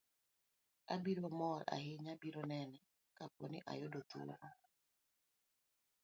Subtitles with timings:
[0.93, 2.77] abiro mor ahinya biro nene
[3.17, 4.35] kapo ni ayudo thuolo